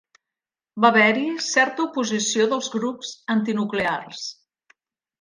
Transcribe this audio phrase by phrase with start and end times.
[0.85, 4.29] Va haver-hi certa oposició dels grups antinuclears.